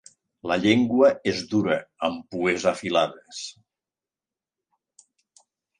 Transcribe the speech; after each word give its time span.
La 0.51 0.55
llengua 0.61 1.09
és 1.33 1.43
dura 1.51 1.77
amb 2.09 2.25
pues 2.37 2.67
afilades. 2.75 3.45